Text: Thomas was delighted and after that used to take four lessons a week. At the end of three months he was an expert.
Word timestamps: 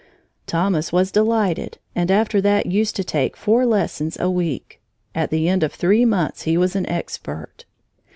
Thomas 0.47 0.91
was 0.91 1.11
delighted 1.11 1.77
and 1.93 2.09
after 2.09 2.41
that 2.41 2.65
used 2.65 2.95
to 2.95 3.03
take 3.03 3.37
four 3.37 3.67
lessons 3.67 4.17
a 4.19 4.31
week. 4.31 4.81
At 5.13 5.29
the 5.29 5.47
end 5.47 5.61
of 5.61 5.71
three 5.75 6.05
months 6.05 6.41
he 6.41 6.57
was 6.57 6.75
an 6.75 6.87
expert. 6.89 7.65